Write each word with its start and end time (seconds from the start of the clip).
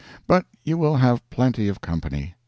But 0.25 0.47
you 0.63 0.79
will 0.79 0.95
have 0.95 1.29
plenty 1.29 1.67
of 1.67 1.79
company. 1.79 2.33